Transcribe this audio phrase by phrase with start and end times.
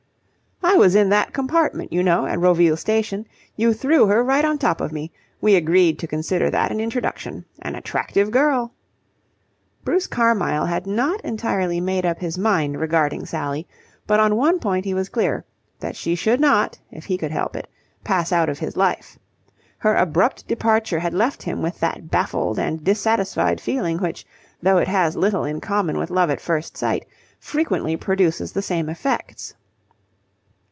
[0.63, 3.25] "I was in that compartment, you know, at Roville Station.
[3.57, 5.11] You threw her right on top of me.
[5.41, 7.45] We agreed to consider that an introduction.
[7.61, 8.71] An attractive girl."
[9.83, 13.67] Bruce Carmyle had not entirely made up his mind regarding Sally,
[14.07, 15.43] but on one point he was clear,
[15.79, 17.67] that she should not, if he could help it,
[18.03, 19.19] pass out of his life.
[19.79, 24.25] Her abrupt departure had left him with that baffled and dissatisfied feeling which,
[24.63, 27.05] though it has little in common with love at first sight,
[27.39, 29.53] frequently produces the same effects.